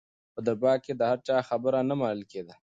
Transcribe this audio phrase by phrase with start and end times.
[0.33, 2.55] په دربار کې د هر چا خبره نه منل کېده.